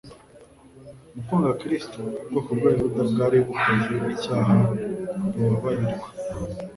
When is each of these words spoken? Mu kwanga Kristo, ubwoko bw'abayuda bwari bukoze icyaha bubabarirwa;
Mu 1.13 1.21
kwanga 1.25 1.51
Kristo, 1.61 1.99
ubwoko 2.21 2.49
bw'abayuda 2.57 3.01
bwari 3.11 3.37
bukoze 3.45 3.93
icyaha 4.15 4.55
bubabarirwa; 5.31 6.07